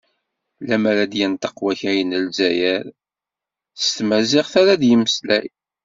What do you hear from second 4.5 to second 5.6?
ara d-yemmeslay.